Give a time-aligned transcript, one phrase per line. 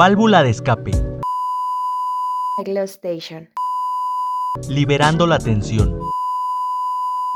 [0.00, 0.92] Válvula de escape.
[2.64, 3.50] Glow Station,
[4.70, 6.00] Liberando la tensión.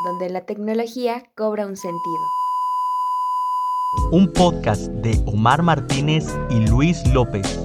[0.03, 2.23] donde la tecnología cobra un sentido.
[4.13, 7.64] Un podcast de Omar Martínez y Luis López.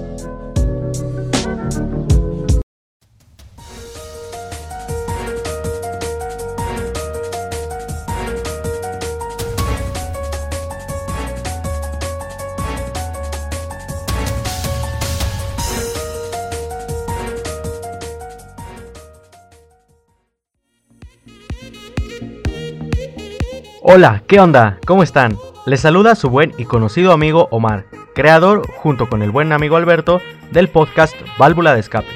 [23.92, 24.78] Hola, ¿qué onda?
[24.86, 25.36] ¿Cómo están?
[25.66, 30.22] Les saluda su buen y conocido amigo Omar, creador, junto con el buen amigo Alberto,
[30.52, 32.06] del podcast Válvula de Escape.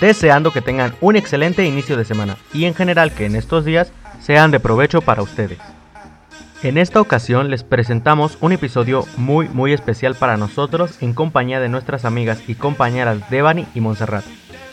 [0.00, 3.92] Deseando que tengan un excelente inicio de semana y en general que en estos días
[4.20, 5.58] sean de provecho para ustedes.
[6.62, 11.68] En esta ocasión les presentamos un episodio muy muy especial para nosotros en compañía de
[11.68, 14.24] nuestras amigas y compañeras Devani y Montserrat,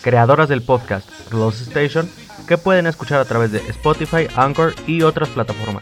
[0.04, 2.08] creadoras del podcast Close Station
[2.48, 5.82] que pueden escuchar a través de Spotify, Anchor y otras plataformas.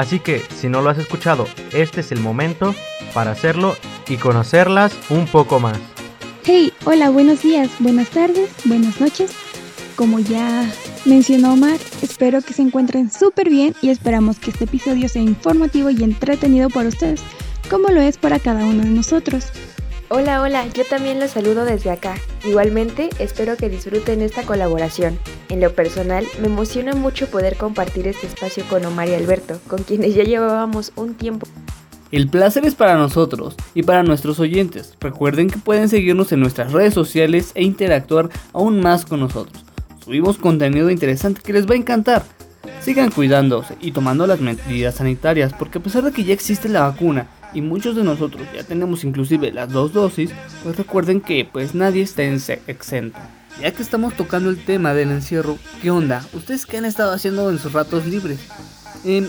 [0.00, 2.74] Así que si no lo has escuchado, este es el momento
[3.12, 3.76] para hacerlo
[4.08, 5.76] y conocerlas un poco más.
[6.42, 9.32] Hey, hola, buenos días, buenas tardes, buenas noches.
[9.96, 10.64] Como ya
[11.04, 15.90] mencionó Omar, espero que se encuentren súper bien y esperamos que este episodio sea informativo
[15.90, 17.20] y entretenido para ustedes,
[17.68, 19.48] como lo es para cada uno de nosotros.
[20.08, 22.14] Hola, hola, yo también los saludo desde acá.
[22.44, 25.18] Igualmente, espero que disfruten esta colaboración.
[25.50, 29.82] En lo personal, me emociona mucho poder compartir este espacio con Omar y Alberto, con
[29.82, 31.46] quienes ya llevábamos un tiempo.
[32.10, 34.96] El placer es para nosotros y para nuestros oyentes.
[35.00, 39.64] Recuerden que pueden seguirnos en nuestras redes sociales e interactuar aún más con nosotros.
[40.02, 42.24] Subimos contenido interesante que les va a encantar.
[42.80, 46.80] Sigan cuidándose y tomando las medidas sanitarias porque a pesar de que ya existe la
[46.80, 50.30] vacuna y muchos de nosotros ya tenemos inclusive las dos dosis,
[50.62, 53.18] pues recuerden que pues nadie está exento.
[53.60, 56.24] Ya que estamos tocando el tema del encierro, ¿qué onda?
[56.32, 58.38] ¿Ustedes qué han estado haciendo en sus ratos libres?
[59.04, 59.26] Eh,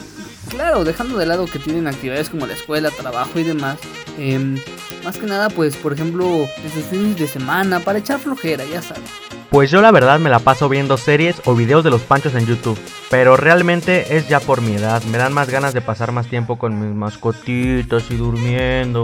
[0.50, 3.78] claro, dejando de lado que tienen actividades como la escuela, trabajo y demás.
[4.18, 4.58] Eh,
[5.04, 9.04] más que nada, pues, por ejemplo, sus fines de semana, para echar flojera, ya saben.
[9.50, 12.46] Pues yo la verdad me la paso viendo series o videos de los panchos en
[12.46, 12.78] YouTube,
[13.12, 16.58] pero realmente es ya por mi edad, me dan más ganas de pasar más tiempo
[16.58, 19.04] con mis mascotitas y durmiendo.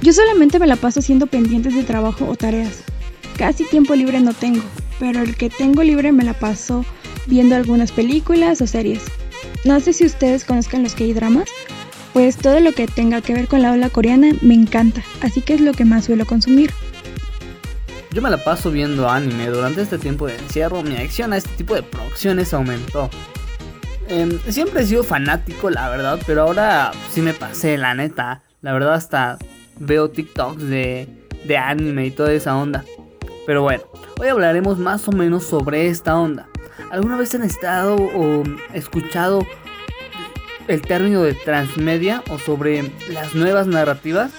[0.00, 2.82] Yo solamente me la paso haciendo pendientes de trabajo o tareas.
[3.36, 4.62] Casi tiempo libre no tengo,
[4.98, 6.86] pero el que tengo libre me la paso
[7.26, 9.02] viendo algunas películas o series.
[9.66, 11.50] No sé si ustedes conozcan los K-dramas,
[12.14, 15.52] pues todo lo que tenga que ver con la ola coreana me encanta, así que
[15.52, 16.70] es lo que más suelo consumir.
[18.14, 19.48] Yo me la paso viendo anime.
[19.48, 23.10] Durante este tiempo de encierro, mi adicción a este tipo de producciones aumentó.
[24.08, 28.42] Eh, siempre he sido fanático, la verdad, pero ahora sí me pasé, la neta.
[28.62, 29.36] La verdad, hasta
[29.80, 31.08] veo TikToks de,
[31.44, 32.84] de anime y toda esa onda.
[33.46, 33.82] Pero bueno,
[34.20, 36.46] hoy hablaremos más o menos sobre esta onda.
[36.92, 39.44] ¿Alguna vez han estado o escuchado
[40.68, 44.30] el término de transmedia o sobre las nuevas narrativas?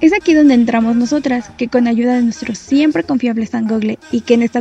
[0.00, 4.20] Es aquí donde entramos nosotras, que con ayuda de nuestro siempre confiable San Google y
[4.20, 4.60] que en esta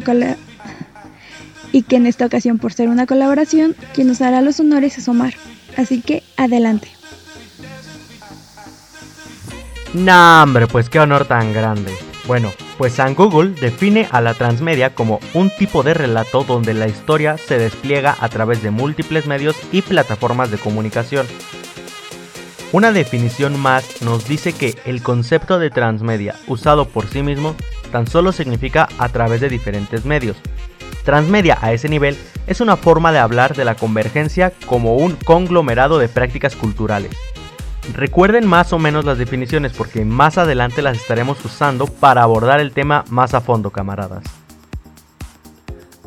[1.72, 5.08] y que en esta ocasión por ser una colaboración, quien nos hará los honores es
[5.10, 5.34] Omar.
[5.76, 6.88] Así que adelante.
[9.94, 11.92] Nah, hombre, pues qué honor tan grande.
[12.28, 16.88] Bueno, pues San Google define a la transmedia como un tipo de relato donde la
[16.88, 21.28] historia se despliega a través de múltiples medios y plataformas de comunicación.
[22.76, 27.56] Una definición más nos dice que el concepto de transmedia usado por sí mismo
[27.90, 30.36] tan solo significa a través de diferentes medios.
[31.06, 36.00] Transmedia a ese nivel es una forma de hablar de la convergencia como un conglomerado
[36.00, 37.16] de prácticas culturales.
[37.94, 42.74] Recuerden más o menos las definiciones porque más adelante las estaremos usando para abordar el
[42.74, 44.26] tema más a fondo, camaradas.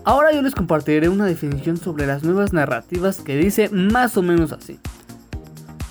[0.04, 4.52] Ahora yo les compartiré una definición sobre las nuevas narrativas que dice más o menos
[4.52, 4.78] así.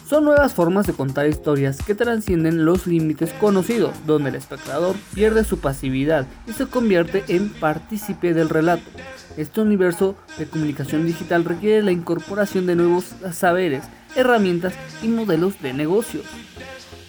[0.08, 5.44] Son nuevas formas de contar historias que trascienden los límites conocidos, donde el espectador pierde
[5.44, 8.90] su pasividad y se convierte en partícipe del relato.
[9.36, 13.84] Este universo de comunicación digital requiere la incorporación de nuevos saberes,
[14.16, 14.74] herramientas
[15.04, 16.22] y modelos de negocio.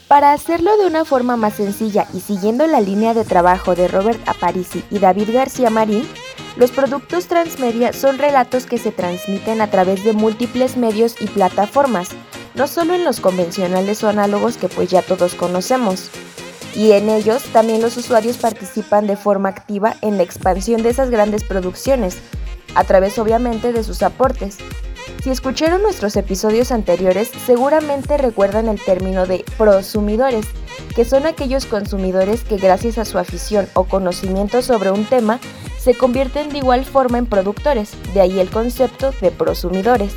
[0.08, 4.20] Para hacerlo de una forma más sencilla y siguiendo la línea de trabajo de Robert
[4.26, 6.02] Aparici y David García Marín,
[6.56, 12.08] los productos transmedia son relatos que se transmiten a través de múltiples medios y plataformas,
[12.58, 16.10] no solo en los convencionales o análogos que pues ya todos conocemos.
[16.75, 21.10] Y en ellos también los usuarios participan de forma activa en la expansión de esas
[21.10, 22.19] grandes producciones,
[22.75, 24.58] a través obviamente de sus aportes.
[25.22, 30.46] Si escucharon nuestros episodios anteriores, seguramente recuerdan el término de prosumidores,
[30.94, 35.38] que son aquellos consumidores que gracias a su afición o conocimiento sobre un tema
[35.78, 40.12] se convierten de igual forma en productores, de ahí el concepto de prosumidores.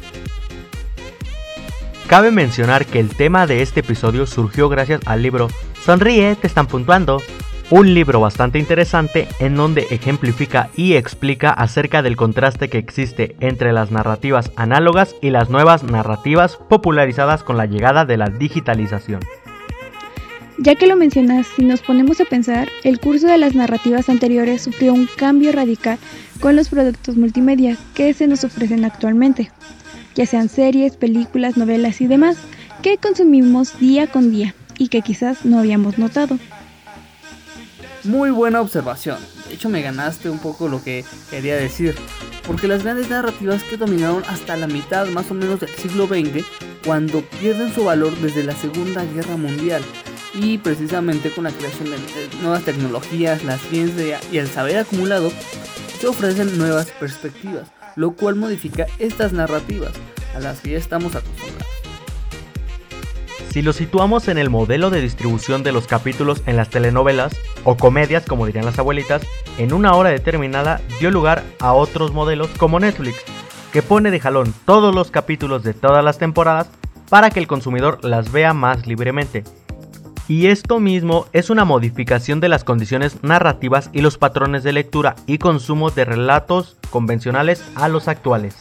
[2.11, 5.47] Cabe mencionar que el tema de este episodio surgió gracias al libro
[5.81, 7.21] Sonríe, te están puntuando,
[7.69, 13.71] un libro bastante interesante en donde ejemplifica y explica acerca del contraste que existe entre
[13.71, 19.21] las narrativas análogas y las nuevas narrativas popularizadas con la llegada de la digitalización.
[20.57, 24.63] Ya que lo mencionas, si nos ponemos a pensar, el curso de las narrativas anteriores
[24.63, 25.97] sufrió un cambio radical
[26.41, 29.49] con los productos multimedia que se nos ofrecen actualmente,
[30.15, 32.37] ya sean series, películas, novelas y demás,
[32.81, 36.37] que consumimos día con día y que quizás no habíamos notado.
[38.03, 39.19] Muy buena observación.
[39.47, 41.95] De hecho me ganaste un poco lo que quería decir.
[42.47, 46.43] Porque las grandes narrativas que dominaron hasta la mitad más o menos del siglo XX,
[46.85, 49.83] cuando pierden su valor desde la Segunda Guerra Mundial,
[50.33, 51.97] y precisamente con la creación de
[52.41, 55.31] nuevas tecnologías, la ciencia y el saber acumulado,
[56.01, 59.91] se ofrecen nuevas perspectivas, lo cual modifica estas narrativas
[60.35, 61.67] a las que ya estamos acostumbrados.
[63.51, 67.77] Si lo situamos en el modelo de distribución de los capítulos en las telenovelas, o
[67.77, 69.21] comedias como dirían las abuelitas,
[69.59, 73.17] en una hora determinada dio lugar a otros modelos como Netflix,
[73.71, 76.67] que pone de jalón todos los capítulos de todas las temporadas
[77.09, 79.43] para que el consumidor las vea más libremente.
[80.31, 85.17] Y esto mismo es una modificación de las condiciones narrativas y los patrones de lectura
[85.25, 88.55] y consumo de relatos convencionales a los actuales.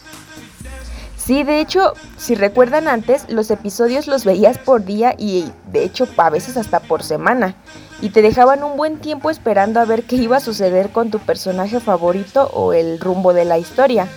[1.16, 6.08] Sí, de hecho, si recuerdan antes, los episodios los veías por día y de hecho
[6.16, 7.54] a veces hasta por semana.
[8.02, 11.20] Y te dejaban un buen tiempo esperando a ver qué iba a suceder con tu
[11.20, 14.08] personaje favorito o el rumbo de la historia.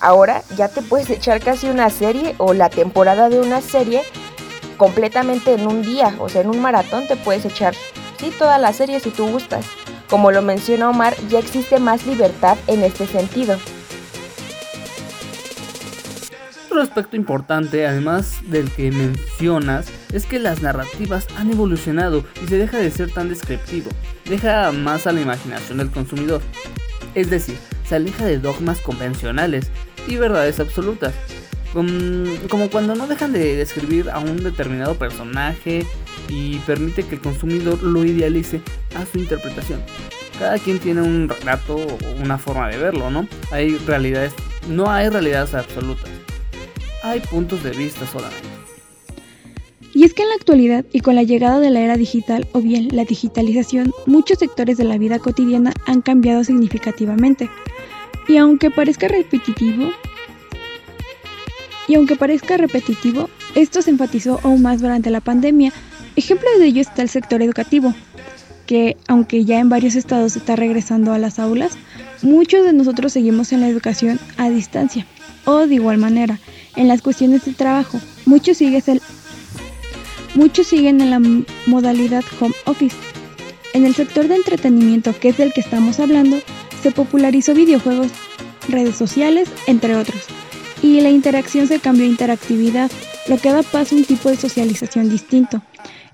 [0.00, 4.02] Ahora ya te puedes echar casi una serie o la temporada de una serie
[4.80, 7.74] completamente en un día, o sea, en un maratón te puedes echar,
[8.18, 9.66] sí, toda la serie si tú gustas.
[10.08, 13.58] Como lo menciona Omar, ya existe más libertad en este sentido.
[16.64, 22.56] Otro aspecto importante, además del que mencionas, es que las narrativas han evolucionado y se
[22.56, 23.90] deja de ser tan descriptivo,
[24.24, 26.40] deja más a la imaginación del consumidor.
[27.14, 29.70] Es decir, se aleja de dogmas convencionales
[30.08, 31.12] y verdades absolutas,
[31.72, 35.86] como cuando no dejan de describir a un determinado personaje
[36.28, 38.60] y permite que el consumidor lo idealice
[38.96, 39.80] a su interpretación.
[40.38, 43.28] Cada quien tiene un relato o una forma de verlo, ¿no?
[43.50, 44.32] Hay realidades,
[44.68, 46.08] no hay realidades absolutas
[47.02, 48.48] hay puntos de vista solamente.
[49.92, 52.60] Y es que en la actualidad y con la llegada de la era digital o
[52.60, 57.50] bien la digitalización, muchos sectores de la vida cotidiana han cambiado significativamente.
[58.28, 59.90] Y aunque parezca repetitivo,
[61.90, 65.72] y aunque parezca repetitivo, esto se enfatizó aún más durante la pandemia.
[66.14, 67.92] Ejemplo de ello está el sector educativo,
[68.64, 71.72] que aunque ya en varios estados está regresando a las aulas,
[72.22, 75.04] muchos de nosotros seguimos en la educación a distancia
[75.44, 76.38] o de igual manera
[76.76, 78.00] en las cuestiones de trabajo.
[78.24, 79.02] Muchos siguen, el,
[80.36, 81.20] muchos siguen en la
[81.66, 82.96] modalidad home office.
[83.72, 86.38] En el sector de entretenimiento, que es del que estamos hablando,
[86.84, 88.12] se popularizó videojuegos,
[88.68, 90.28] redes sociales, entre otros.
[90.82, 92.90] Y la interacción se cambió a interactividad,
[93.28, 95.62] lo que da paso a un tipo de socialización distinto.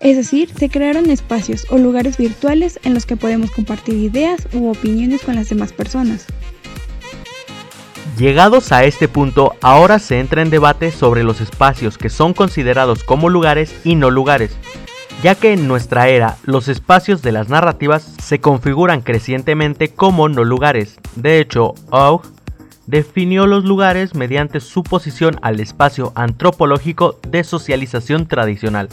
[0.00, 4.68] Es decir, se crearon espacios o lugares virtuales en los que podemos compartir ideas u
[4.68, 6.26] opiniones con las demás personas.
[8.18, 13.04] Llegados a este punto, ahora se entra en debate sobre los espacios que son considerados
[13.04, 14.52] como lugares y no lugares,
[15.22, 20.44] ya que en nuestra era los espacios de las narrativas se configuran crecientemente como no
[20.44, 20.98] lugares.
[21.14, 22.22] De hecho, Aug
[22.86, 28.88] definió los lugares mediante su posición al espacio antropológico de socialización tradicional.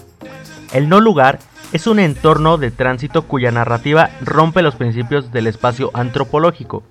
[0.73, 1.39] El no lugar
[1.71, 6.83] es un entorno de tránsito cuya narrativa rompe los principios del espacio antropológico.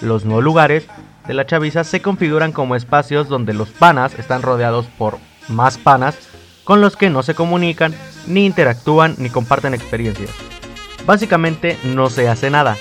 [0.00, 0.86] Los no lugares
[1.26, 6.16] de la chaviza se configuran como espacios donde los panas están rodeados por más panas
[6.64, 7.94] con los que no se comunican,
[8.26, 10.30] ni interactúan, ni comparten experiencias.
[11.06, 12.76] Básicamente no se hace nada.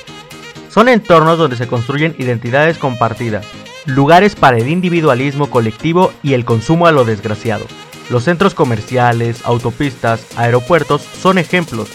[0.75, 3.48] Son entornos donde se construyen identidades compartidas,
[3.86, 7.65] lugares para el individualismo colectivo y el consumo a lo desgraciado.
[8.10, 11.88] Los centros comerciales, autopistas, aeropuertos son ejemplos.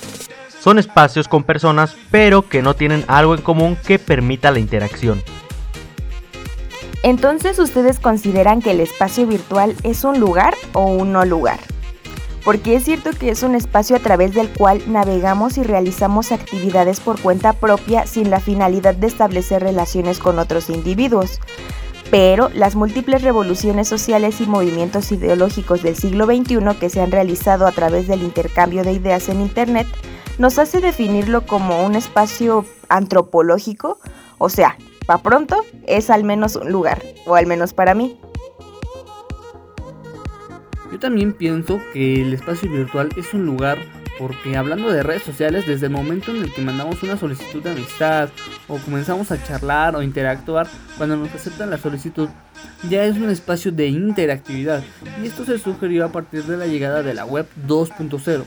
[0.62, 5.22] Son espacios con personas pero que no tienen algo en común que permita la interacción.
[7.02, 11.60] Entonces, ¿ustedes consideran que el espacio virtual es un lugar o un no lugar?
[12.44, 17.00] Porque es cierto que es un espacio a través del cual navegamos y realizamos actividades
[17.00, 21.40] por cuenta propia sin la finalidad de establecer relaciones con otros individuos.
[22.10, 27.68] pero las múltiples revoluciones sociales y movimientos ideológicos del siglo XXI que se han realizado
[27.68, 29.86] a través del intercambio de ideas en Internet
[30.40, 33.98] nos hace definirlo como un espacio antropológico,
[34.38, 38.18] o sea, para pronto es al menos un lugar, o al menos para mí.
[40.92, 43.78] Yo también pienso que el espacio virtual es un lugar
[44.18, 47.70] porque hablando de redes sociales, desde el momento en el que mandamos una solicitud de
[47.70, 48.28] amistad
[48.68, 50.66] o comenzamos a charlar o interactuar,
[50.98, 52.28] cuando nos aceptan la solicitud,
[52.90, 54.82] ya es un espacio de interactividad
[55.22, 58.44] y esto se sugirió a partir de la llegada de la web 2.0.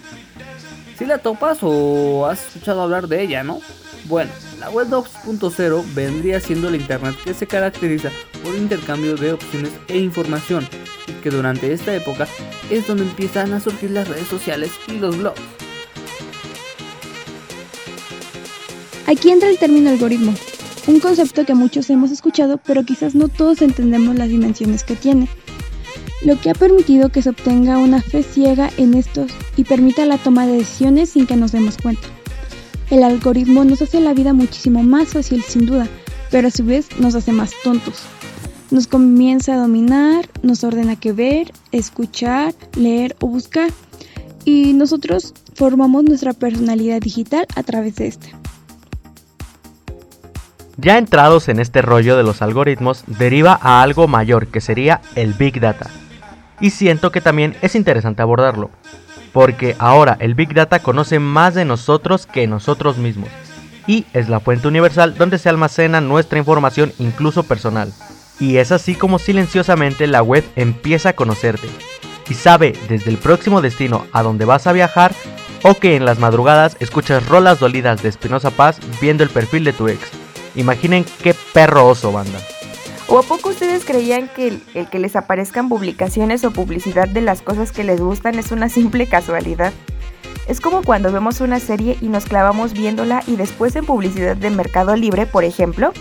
[0.97, 3.59] Si la topas o has escuchado hablar de ella, ¿no?
[4.05, 8.09] Bueno, la web 2.0 vendría siendo la internet que se caracteriza
[8.43, 10.67] por intercambio de opciones e información
[11.07, 12.27] y que durante esta época
[12.69, 15.39] es donde empiezan a surgir las redes sociales y los blogs.
[19.07, 20.33] Aquí entra el término algoritmo,
[20.87, 25.29] un concepto que muchos hemos escuchado, pero quizás no todos entendemos las dimensiones que tiene,
[26.25, 30.17] lo que ha permitido que se obtenga una fe ciega en estos y permita la
[30.17, 32.07] toma de decisiones sin que nos demos cuenta.
[32.89, 35.87] El algoritmo nos hace la vida muchísimo más fácil sin duda,
[36.29, 38.03] pero a su vez nos hace más tontos.
[38.71, 43.69] Nos comienza a dominar, nos ordena qué ver, escuchar, leer o buscar,
[44.45, 48.35] y nosotros formamos nuestra personalidad digital a través de este.
[50.77, 55.33] Ya entrados en este rollo de los algoritmos, deriva a algo mayor que sería el
[55.33, 55.89] Big Data.
[56.59, 58.71] Y siento que también es interesante abordarlo,
[59.33, 63.29] porque ahora el Big Data conoce más de nosotros que nosotros mismos,
[63.87, 67.91] y es la fuente universal donde se almacena nuestra información incluso personal.
[68.39, 71.67] Y es así como silenciosamente la web empieza a conocerte,
[72.29, 75.13] y sabe desde el próximo destino a donde vas a viajar,
[75.63, 79.73] o que en las madrugadas escuchas rolas dolidas de Espinosa Paz viendo el perfil de
[79.73, 80.11] tu ex
[80.55, 82.39] Imaginen qué perro oso, banda.
[83.07, 87.41] ¿O a poco ustedes creían que el, que les aparezcan publicaciones o publicidad de las
[87.41, 89.73] cosas que les gustan es una simple casualidad?
[90.47, 94.49] Es como cuando vemos una serie y nos clavamos viéndola y después en publicidad de
[94.49, 95.93] Mercado Libre, por ejemplo,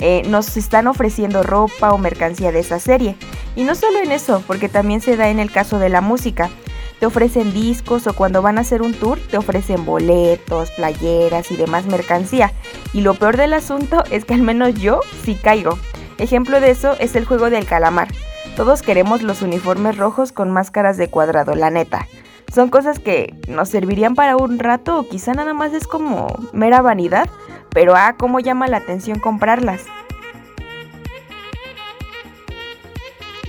[0.00, 3.16] eh, nos están ofreciendo ropa o mercancía de esa serie.
[3.56, 6.50] Y no solo en eso, porque también se da en el caso de la música
[6.98, 11.56] te ofrecen discos o cuando van a hacer un tour te ofrecen boletos, playeras y
[11.56, 12.52] demás mercancía.
[12.92, 15.78] Y lo peor del asunto es que al menos yo sí caigo.
[16.18, 18.08] Ejemplo de eso es el juego del calamar.
[18.56, 22.08] Todos queremos los uniformes rojos con máscaras de cuadrado, la neta.
[22.52, 26.82] Son cosas que nos servirían para un rato o quizá nada más es como mera
[26.82, 27.30] vanidad,
[27.70, 29.84] pero ah, cómo llama la atención comprarlas.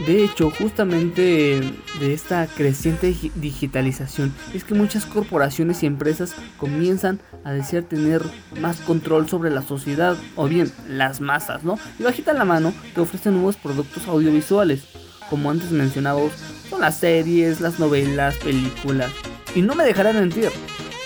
[0.06, 1.62] De hecho, justamente
[2.00, 8.22] de esta creciente digitalización es que muchas corporaciones y empresas comienzan a desear tener
[8.60, 11.78] más control sobre la sociedad o bien las masas, ¿no?
[12.00, 14.84] Y bajita la mano te ofrecen nuevos productos audiovisuales,
[15.30, 16.32] como antes mencionados,
[16.70, 19.12] son las series, las novelas, películas.
[19.56, 20.50] Y no me dejarán mentir,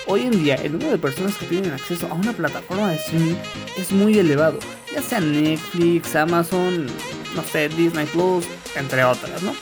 [0.06, 3.34] hoy en día el número de personas que tienen acceso a una plataforma de streaming
[3.76, 4.58] es muy elevado,
[4.94, 6.86] ya sea Netflix, Amazon,
[7.34, 8.44] no sé, Disney Plus,
[8.76, 9.52] entre otras, ¿no?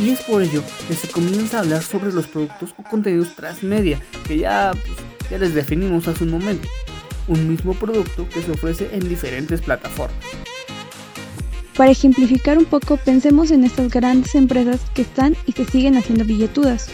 [0.00, 4.00] Y es por ello que se comienza a hablar sobre los productos o contenidos transmedia,
[4.26, 6.68] que ya, pues, ya les definimos hace un momento.
[7.26, 10.16] Un mismo producto que se ofrece en diferentes plataformas.
[11.76, 16.24] Para ejemplificar un poco, pensemos en estas grandes empresas que están y que siguen haciendo
[16.24, 16.88] billetudas,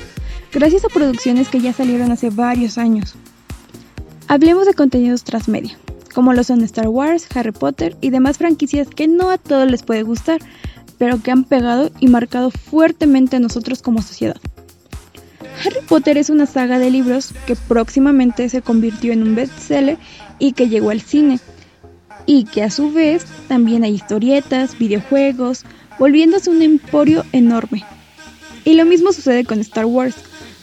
[0.52, 3.14] gracias a producciones que ya salieron hace varios años.
[4.28, 5.78] Hablemos de contenidos transmedia
[6.14, 9.82] como lo son Star Wars, Harry Potter y demás franquicias que no a todos les
[9.82, 10.40] puede gustar,
[11.04, 14.40] pero que han pegado y marcado fuertemente a nosotros como sociedad.
[15.60, 19.98] Harry Potter es una saga de libros que próximamente se convirtió en un bestseller
[20.38, 21.40] y que llegó al cine,
[22.24, 25.66] y que a su vez también hay historietas, videojuegos,
[25.98, 27.84] volviéndose un emporio enorme.
[28.64, 30.14] Y lo mismo sucede con Star Wars,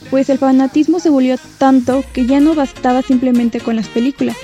[0.10, 4.38] pues el fanatismo se volvió tanto que ya no bastaba simplemente con las películas,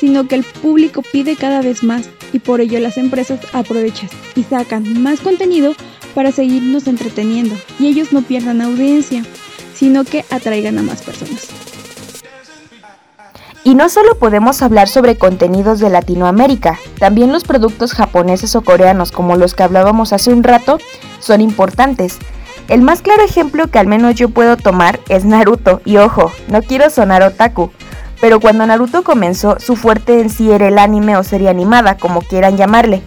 [0.00, 4.42] sino que el público pide cada vez más y por ello las empresas aprovechan y
[4.44, 5.74] sacan más contenido
[6.14, 9.24] para seguirnos entreteniendo y ellos no pierdan audiencia,
[9.74, 11.48] sino que atraigan a más personas.
[13.66, 19.10] Y no solo podemos hablar sobre contenidos de Latinoamérica, también los productos japoneses o coreanos
[19.10, 20.78] como los que hablábamos hace un rato
[21.18, 22.18] son importantes.
[22.68, 26.62] El más claro ejemplo que al menos yo puedo tomar es Naruto, y ojo, no
[26.62, 27.72] quiero sonar otaku,
[28.26, 32.22] pero cuando Naruto comenzó, su fuerte en sí era el anime o serie animada, como
[32.22, 33.00] quieran llamarle.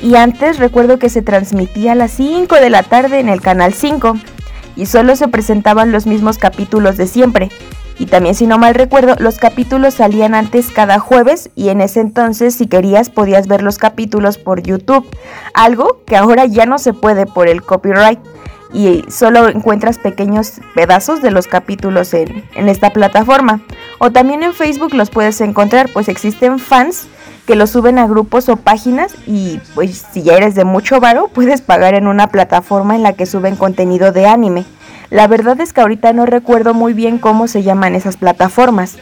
[0.00, 3.74] Y antes recuerdo que se transmitía a las 5 de la tarde en el canal
[3.74, 4.16] 5
[4.74, 7.50] y solo se presentaban los mismos capítulos de siempre.
[7.98, 12.00] Y también si no mal recuerdo, los capítulos salían antes cada jueves y en ese
[12.00, 15.06] entonces si querías podías ver los capítulos por YouTube,
[15.52, 18.20] algo que ahora ya no se puede por el copyright
[18.72, 23.60] y solo encuentras pequeños pedazos de los capítulos en, en, esta plataforma.
[24.04, 27.06] O también en Facebook los puedes encontrar, pues existen fans
[27.46, 31.28] que los suben a grupos o páginas y pues si ya eres de mucho varo
[31.28, 34.64] puedes pagar en una plataforma en la que suben contenido de anime.
[35.10, 38.96] La verdad es que ahorita no recuerdo muy bien cómo se llaman esas plataformas.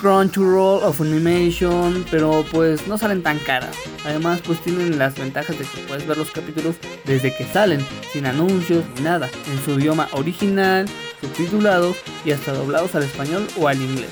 [0.00, 3.74] Crunchyroll of Animation, pero pues no salen tan caras.
[4.04, 6.76] Además pues tienen las ventajas de que puedes ver los capítulos
[7.06, 10.86] desde que salen, sin anuncios ni nada, en su idioma original,
[11.22, 14.10] subtitulados y hasta doblados al español o al inglés.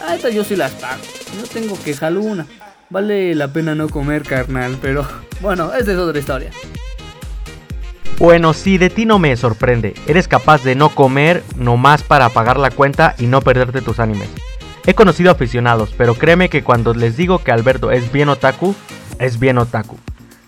[0.00, 1.02] Ah, estas yo sí las pago,
[1.36, 2.46] no tengo queja alguna.
[2.88, 5.06] Vale la pena no comer carnal, pero
[5.40, 6.50] bueno, esa es otra historia.
[8.18, 12.58] Bueno, si de ti no me sorprende, eres capaz de no comer nomás para pagar
[12.58, 14.28] la cuenta y no perderte tus animes.
[14.86, 18.74] He conocido aficionados, pero créeme que cuando les digo que Alberto es bien otaku,
[19.18, 19.98] es bien otaku.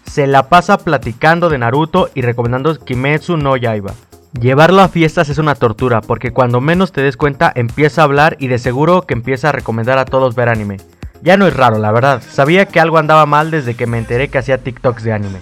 [0.05, 3.95] Se la pasa platicando de Naruto y recomendando Kimetsu no Yaiba.
[4.41, 8.37] Llevarlo a fiestas es una tortura, porque cuando menos te des cuenta empieza a hablar
[8.41, 10.79] y de seguro que empieza a recomendar a todos ver anime.
[11.23, 12.21] Ya no es raro, la verdad.
[12.33, 15.39] Sabía que algo andaba mal desde que me enteré que hacía TikToks de anime.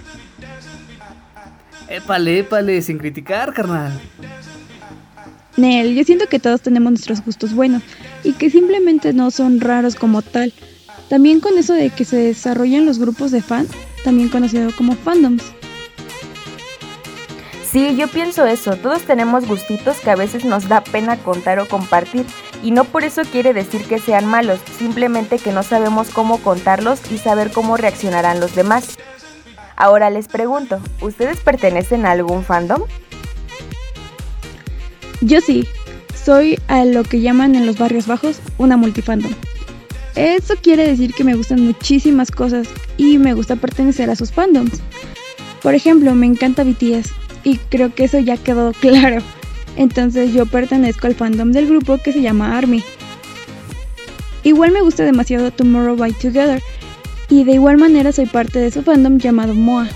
[1.89, 3.99] Épale, épale, sin criticar, carnal.
[5.57, 7.81] Nel, yo siento que todos tenemos nuestros gustos buenos
[8.23, 10.53] y que simplemente no son raros como tal.
[11.09, 13.69] También con eso de que se desarrollan los grupos de fans,
[14.03, 15.52] también conocido como fandoms.
[17.73, 21.67] Sí, yo pienso eso, todos tenemos gustitos que a veces nos da pena contar o
[21.67, 22.23] compartir
[22.61, 26.99] y no por eso quiere decir que sean malos, simplemente que no sabemos cómo contarlos
[27.11, 28.95] y saber cómo reaccionarán los demás.
[29.75, 32.83] Ahora les pregunto, ¿ustedes pertenecen a algún fandom?
[35.21, 35.67] Yo sí,
[36.23, 39.33] soy a lo que llaman en los barrios bajos una multifandom.
[40.13, 44.79] Eso quiere decir que me gustan muchísimas cosas y me gusta pertenecer a sus fandoms.
[45.63, 49.21] Por ejemplo, me encanta BTS y creo que eso ya quedó claro.
[49.75, 52.83] Entonces yo pertenezco al fandom del grupo que se llama ARMY.
[54.43, 56.61] Igual me gusta demasiado Tomorrow by Together
[57.29, 59.87] y de igual manera soy parte de su fandom llamado MOA.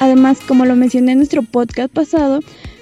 [0.00, 2.40] Además, como lo mencioné en nuestro podcast pasado,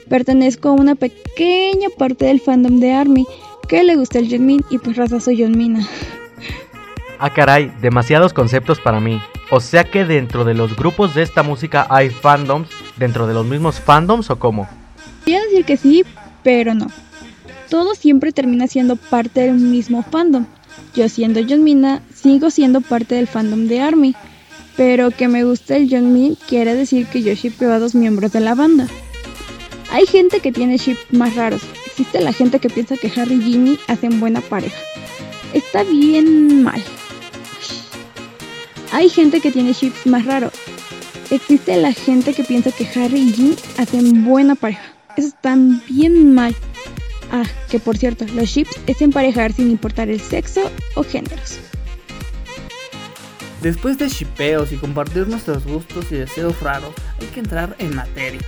[0.08, 3.26] Pertenezco a una pequeña parte del fandom de ARMY
[3.68, 5.86] que le gusta el Jeonmin y pues raza soy Jeonmina.
[7.18, 9.20] Ah caray, demasiados conceptos para mí.
[9.50, 13.46] O sea que dentro de los grupos de esta música hay fandoms, dentro de los
[13.46, 14.68] mismos fandoms o cómo?
[15.24, 16.04] Voy decir que sí,
[16.42, 16.86] pero no.
[17.70, 20.46] Todo siempre termina siendo parte del mismo fandom.
[20.94, 24.14] Yo siendo Jeonmina, sigo siendo parte del fandom de ARMY.
[24.76, 28.40] Pero que me gusta el Jeonmin quiere decir que yo shipeo a dos miembros de
[28.40, 28.86] la banda.
[29.90, 31.62] Hay gente que tiene ships más raros.
[31.86, 34.76] Existe la gente que piensa que Harry y Ginny hacen buena pareja.
[35.54, 36.82] Está bien mal.
[38.92, 40.52] Hay gente que tiene ships más raros.
[41.30, 44.82] Existe la gente que piensa que Harry y Ginny hacen buena pareja.
[45.16, 45.56] Eso está
[45.88, 46.54] bien mal.
[47.32, 51.58] Ah, que por cierto, los ships es emparejar sin importar el sexo o géneros.
[53.62, 58.40] Después de shipeos y compartir nuestros gustos y deseos raros, hay que entrar en materia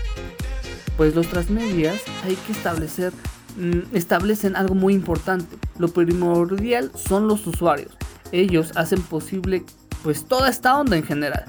[0.98, 3.12] pues los transmedias hay que establecer
[3.56, 5.56] mm, establecen algo muy importante.
[5.78, 7.96] Lo primordial son los usuarios.
[8.32, 9.64] Ellos hacen posible
[10.02, 11.44] pues toda esta onda en general.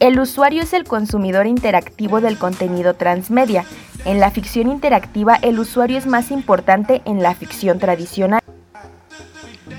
[0.00, 3.64] El usuario es el consumidor interactivo del contenido transmedia.
[4.04, 8.40] En la ficción interactiva el usuario es más importante en la ficción tradicional.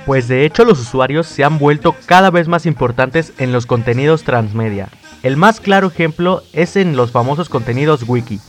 [0.06, 4.24] Pues de hecho los usuarios se han vuelto cada vez más importantes en los contenidos
[4.24, 4.88] transmedia.
[5.24, 8.40] El más claro ejemplo es en los famosos contenidos wiki.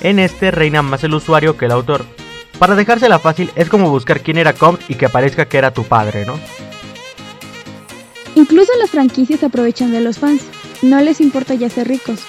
[0.00, 2.04] En este reina más el usuario que el autor.
[2.60, 5.84] Para dejársela fácil es como buscar quién era Comp y que aparezca que era tu
[5.84, 6.34] padre, ¿no?
[8.34, 10.42] Incluso las franquicias aprovechan de los fans.
[10.82, 12.20] No les importa ya ser ricos.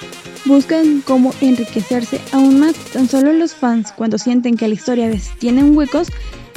[0.46, 2.76] Buscan cómo enriquecerse aún más.
[2.76, 6.08] Tan solo los fans, cuando sienten que la historia tienen huecos,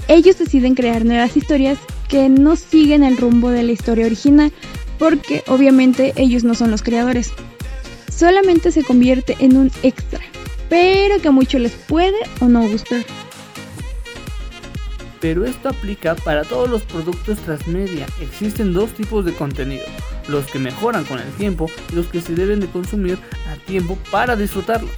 [0.08, 1.78] ellos deciden crear nuevas historias
[2.08, 4.52] que no siguen el rumbo de la historia original,
[4.98, 7.32] porque obviamente ellos no son los creadores.
[8.10, 10.20] Solamente se convierte en un extra,
[10.68, 13.04] pero que a muchos les puede o no gustar.
[15.24, 18.04] Pero esto aplica para todos los productos transmedia.
[18.20, 19.86] Existen dos tipos de contenido,
[20.28, 23.18] los que mejoran con el tiempo y los que se deben de consumir
[23.50, 24.90] a tiempo para disfrutarlos.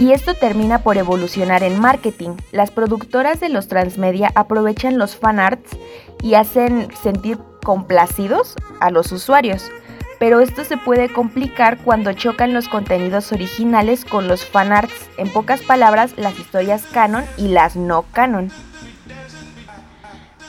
[0.00, 2.30] Y esto termina por evolucionar en marketing.
[2.50, 5.76] Las productoras de los transmedia aprovechan los fanarts
[6.20, 9.70] y hacen sentir complacidos a los usuarios.
[10.18, 15.62] Pero esto se puede complicar cuando chocan los contenidos originales con los fanarts, en pocas
[15.62, 18.50] palabras, las historias canon y las no canon.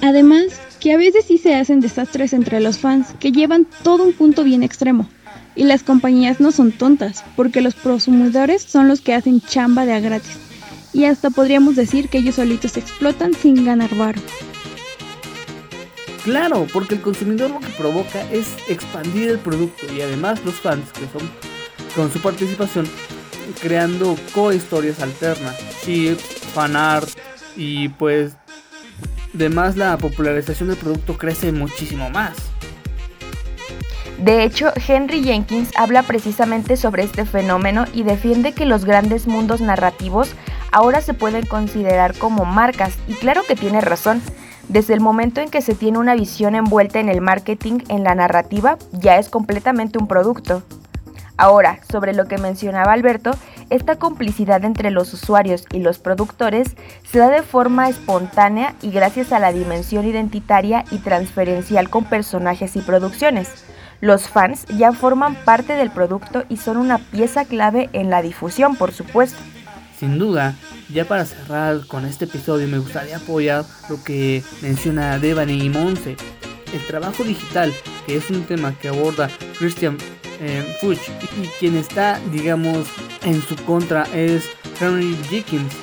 [0.01, 4.13] Además, que a veces sí se hacen desastres entre los fans que llevan todo un
[4.13, 5.09] punto bien extremo.
[5.55, 9.93] Y las compañías no son tontas, porque los prosumidores son los que hacen chamba de
[9.93, 10.37] a gratis.
[10.93, 14.21] Y hasta podríamos decir que ellos solitos explotan sin ganar varo.
[16.27, 20.91] Claro, porque el consumidor lo que provoca es expandir el producto y además los fans,
[20.91, 21.31] que son
[21.95, 22.85] con su participación,
[23.61, 26.21] creando co-historias alternas, chips,
[26.53, 27.07] fanart
[27.55, 28.33] y pues
[29.33, 32.35] además la popularización del producto crece muchísimo más.
[34.17, 39.61] De hecho, Henry Jenkins habla precisamente sobre este fenómeno y defiende que los grandes mundos
[39.61, 40.31] narrativos
[40.73, 44.21] ahora se pueden considerar como marcas, y claro que tiene razón.
[44.69, 48.15] Desde el momento en que se tiene una visión envuelta en el marketing, en la
[48.15, 50.61] narrativa, ya es completamente un producto.
[51.37, 53.31] Ahora, sobre lo que mencionaba Alberto,
[53.69, 56.75] esta complicidad entre los usuarios y los productores
[57.09, 62.75] se da de forma espontánea y gracias a la dimensión identitaria y transferencial con personajes
[62.75, 63.49] y producciones.
[64.01, 68.75] Los fans ya forman parte del producto y son una pieza clave en la difusión,
[68.75, 69.39] por supuesto.
[69.99, 70.55] Sin duda,
[70.93, 76.15] ya para cerrar con este episodio me gustaría apoyar lo que menciona Devani y Monse,
[76.71, 77.73] el trabajo digital,
[78.05, 79.97] que es un tema que aborda Christian
[80.39, 81.09] eh, Fuchs
[81.41, 82.87] y quien está, digamos,
[83.23, 84.47] en su contra es
[84.79, 85.73] Henry Jenkins,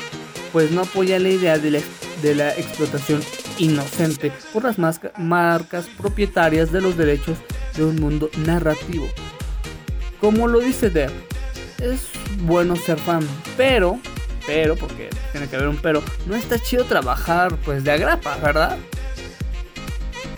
[0.52, 1.80] pues no apoya la idea de la,
[2.22, 3.20] de la explotación
[3.58, 4.76] inocente por las
[5.18, 7.36] marcas propietarias de los derechos
[7.76, 9.08] de un mundo narrativo.
[10.20, 11.10] Como lo dice Dev,
[11.84, 13.98] es bueno ser fan, pero,
[14.46, 18.76] pero, porque tiene que haber un pero, no está chido trabajar pues de agrapa, ¿verdad?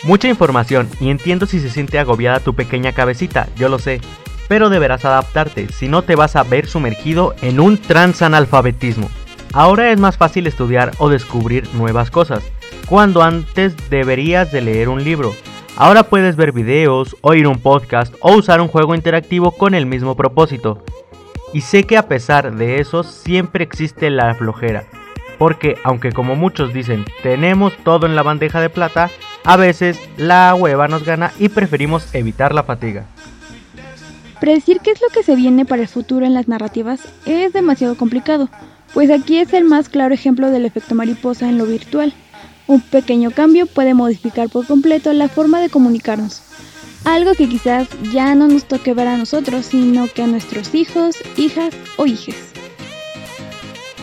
[0.04, 4.00] Mucha información y entiendo si se siente agobiada tu pequeña cabecita, yo lo sé,
[4.48, 9.08] pero deberás adaptarte, si no te vas a ver sumergido en un transanalfabetismo.
[9.52, 12.42] Ahora es más fácil estudiar o descubrir nuevas cosas,
[12.86, 15.34] cuando antes deberías de leer un libro.
[15.76, 20.14] Ahora puedes ver videos, oír un podcast o usar un juego interactivo con el mismo
[20.16, 20.82] propósito.
[21.52, 24.84] Y sé que a pesar de eso siempre existe la flojera,
[25.38, 29.10] porque aunque como muchos dicen tenemos todo en la bandeja de plata,
[29.44, 33.06] a veces la hueva nos gana y preferimos evitar la fatiga.
[34.40, 37.96] Predecir qué es lo que se viene para el futuro en las narrativas es demasiado
[37.96, 38.50] complicado,
[38.92, 42.12] pues aquí es el más claro ejemplo del efecto mariposa en lo virtual.
[42.66, 46.42] Un pequeño cambio puede modificar por completo la forma de comunicarnos,
[47.06, 51.16] algo que quizás ya no nos toque ver a nosotros, sino que a nuestros hijos,
[51.36, 52.36] hijas o hijes.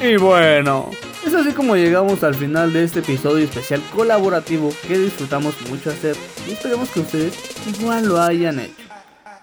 [0.01, 0.89] Y bueno,
[1.25, 6.15] es así como llegamos al final de este episodio especial colaborativo que disfrutamos mucho hacer
[6.47, 7.33] y esperemos que ustedes
[7.77, 8.83] igual lo hayan hecho.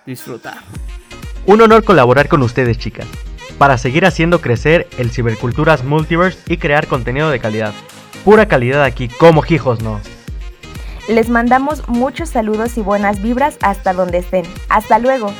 [0.07, 0.59] Disfrutar.
[1.47, 3.07] Un honor colaborar con ustedes chicas,
[3.59, 7.75] para seguir haciendo crecer el Ciberculturas Multiverse y crear contenido de calidad.
[8.25, 10.01] Pura calidad aquí, como hijos no.
[11.11, 14.45] Les mandamos muchos saludos y buenas vibras hasta donde estén.
[14.69, 15.33] Hasta luego.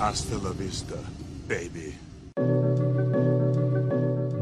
[0.00, 0.94] Hasta la vista,
[1.46, 1.98] baby.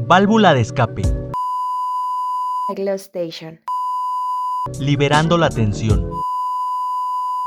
[0.07, 1.01] Válvula de escape.
[2.75, 3.59] Glow Station,
[4.79, 6.09] Liberando la tensión.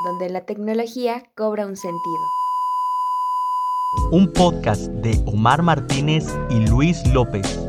[0.04, 2.20] donde la tecnología cobra un sentido.
[4.10, 7.61] Un podcast de Omar Martínez y Luis López.